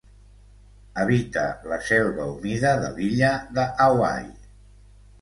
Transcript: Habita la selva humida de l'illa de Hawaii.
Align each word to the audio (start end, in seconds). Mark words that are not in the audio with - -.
Habita 1.01 1.43
la 1.73 1.79
selva 1.91 2.27
humida 2.33 2.75
de 2.87 2.93
l'illa 2.99 3.33
de 3.61 3.71
Hawaii. 3.89 4.31